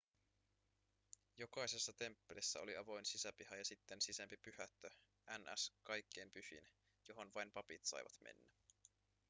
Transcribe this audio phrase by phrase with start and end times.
[1.37, 4.89] jokaisessa temppelissä oli avoin sisäpiha ja sitten sisempi pyhättö
[5.39, 6.67] ns kaikkein pyhin
[7.07, 8.45] johon vain papit saivat mennä